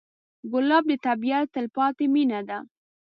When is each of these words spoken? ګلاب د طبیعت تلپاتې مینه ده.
ګلاب 0.51 0.83
د 0.91 0.93
طبیعت 1.05 1.47
تلپاتې 1.55 2.05
مینه 2.13 2.39
ده. 2.49 2.57